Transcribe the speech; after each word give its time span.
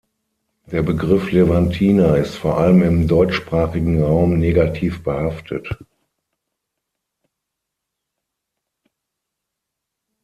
Der 0.65 0.81
Begriff 0.81 1.31
„Levantiner“ 1.31 2.17
ist 2.17 2.33
vor 2.35 2.57
allem 2.57 2.81
im 2.81 3.07
deutschsprachigen 3.07 4.01
Raum 4.01 4.33
negativ 4.39 5.03
behaftet. 5.03 5.77